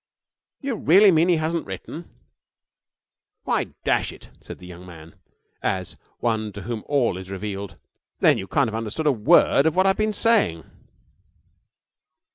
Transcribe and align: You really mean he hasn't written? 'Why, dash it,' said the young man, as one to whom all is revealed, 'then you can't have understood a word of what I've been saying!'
You 0.61 0.77
really 0.77 1.11
mean 1.11 1.29
he 1.29 1.35
hasn't 1.35 1.67
written? 1.67 2.09
'Why, 3.43 3.65
dash 3.83 4.11
it,' 4.11 4.29
said 4.39 4.57
the 4.57 4.65
young 4.65 4.83
man, 4.83 5.13
as 5.61 5.95
one 6.17 6.51
to 6.53 6.63
whom 6.63 6.83
all 6.87 7.17
is 7.17 7.29
revealed, 7.29 7.77
'then 8.19 8.39
you 8.39 8.47
can't 8.47 8.67
have 8.67 8.73
understood 8.73 9.05
a 9.05 9.11
word 9.11 9.67
of 9.67 9.75
what 9.75 9.85
I've 9.85 9.97
been 9.97 10.11
saying!' 10.11 10.63